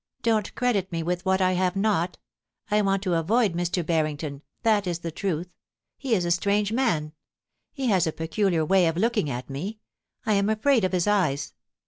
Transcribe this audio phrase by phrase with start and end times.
[0.15, 2.17] * Don't credit me with what I have not
[2.71, 3.87] I want to avoid Mr.
[3.87, 5.49] Harrington— that is the truth.
[5.95, 7.11] He is a strange man.
[7.71, 9.77] He has a peculiar way of looking at me;
[10.25, 11.53] I am afraid of his eyes.